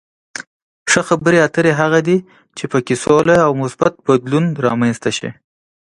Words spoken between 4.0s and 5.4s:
بدلون رامنځته شي.